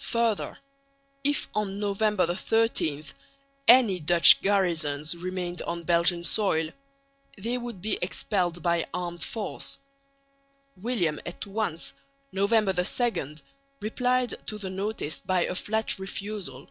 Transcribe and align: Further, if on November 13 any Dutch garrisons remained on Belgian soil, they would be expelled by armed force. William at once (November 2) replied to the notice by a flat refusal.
Further, 0.00 0.56
if 1.24 1.46
on 1.54 1.78
November 1.78 2.26
13 2.34 3.04
any 3.68 4.00
Dutch 4.00 4.40
garrisons 4.40 5.14
remained 5.14 5.60
on 5.60 5.82
Belgian 5.84 6.24
soil, 6.24 6.70
they 7.36 7.58
would 7.58 7.82
be 7.82 7.98
expelled 8.00 8.62
by 8.62 8.86
armed 8.94 9.22
force. 9.22 9.76
William 10.74 11.20
at 11.26 11.46
once 11.46 11.92
(November 12.32 12.72
2) 12.72 13.34
replied 13.82 14.34
to 14.46 14.56
the 14.56 14.70
notice 14.70 15.18
by 15.18 15.44
a 15.44 15.54
flat 15.54 15.98
refusal. 15.98 16.70